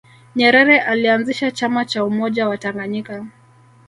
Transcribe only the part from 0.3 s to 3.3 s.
nyerere alianzisha chama cha umoja wa tanganyika